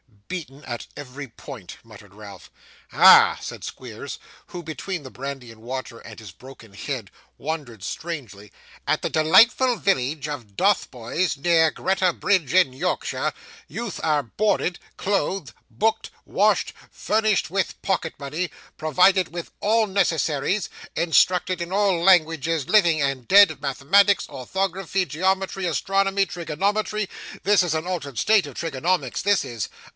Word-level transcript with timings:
'Beaten 0.27 0.63
at 0.63 0.87
every 0.95 1.27
point!' 1.27 1.77
muttered 1.83 2.15
Ralph. 2.15 2.49
'Ah!' 2.93 3.37
sighed 3.41 3.65
Squeers, 3.65 4.17
who, 4.47 4.63
between 4.63 5.03
the 5.03 5.11
brandy 5.11 5.51
and 5.51 5.61
water 5.61 5.99
and 5.99 6.17
his 6.19 6.31
broken 6.31 6.73
head, 6.73 7.11
wandered 7.37 7.83
strangely, 7.83 8.51
'at 8.87 9.01
the 9.03 9.09
delightful 9.11 9.75
village 9.75 10.29
of 10.29 10.55
Dotheboys 10.55 11.35
near 11.37 11.69
Greta 11.69 12.13
Bridge 12.13 12.53
in 12.53 12.71
Yorkshire, 12.73 13.33
youth 13.67 13.99
are 14.03 14.23
boarded, 14.23 14.79
clothed, 14.95 15.53
booked, 15.69 16.09
washed, 16.25 16.73
furnished 16.89 17.51
with 17.51 17.79
pocket 17.81 18.13
money, 18.17 18.49
provided 18.77 19.33
with 19.33 19.51
all 19.59 19.85
necessaries, 19.85 20.69
instructed 20.95 21.61
in 21.61 21.71
all 21.71 22.01
languages 22.03 22.67
living 22.67 23.01
and 23.01 23.27
dead, 23.27 23.61
mathematics, 23.61 24.27
orthography, 24.29 25.05
geometry, 25.05 25.67
astronomy, 25.67 26.25
trigonometry 26.25 27.07
this 27.43 27.61
is 27.61 27.75
a 27.75 27.83
altered 27.85 28.17
state 28.17 28.47
of 28.47 28.55
trigonomics, 28.55 29.21
this 29.21 29.45
is! 29.45 29.67